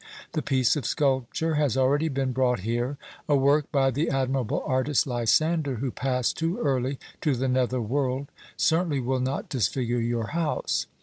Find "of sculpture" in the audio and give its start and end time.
0.75-1.53